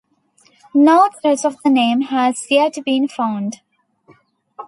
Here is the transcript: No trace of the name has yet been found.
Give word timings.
No 0.73 1.11
trace 1.21 1.45
of 1.45 1.61
the 1.61 1.69
name 1.69 2.01
has 2.01 2.47
yet 2.49 2.75
been 2.83 3.07
found. 3.07 3.57